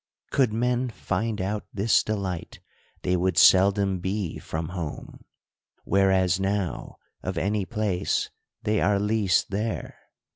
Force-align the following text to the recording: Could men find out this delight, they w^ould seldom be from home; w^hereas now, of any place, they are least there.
Could 0.31 0.51
men 0.51 0.89
find 0.89 1.39
out 1.39 1.67
this 1.71 2.01
delight, 2.01 2.59
they 3.03 3.15
w^ould 3.15 3.37
seldom 3.37 3.99
be 3.99 4.39
from 4.39 4.69
home; 4.69 5.23
w^hereas 5.85 6.39
now, 6.39 6.95
of 7.21 7.37
any 7.37 7.65
place, 7.65 8.31
they 8.63 8.81
are 8.81 8.97
least 8.99 9.51
there. 9.51 9.97